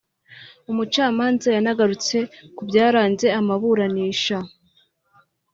Umucamanza 0.71 1.47
yanagarutse 1.55 2.17
ku 2.55 2.61
byaranze 2.69 3.27
amaburanisha 3.39 4.37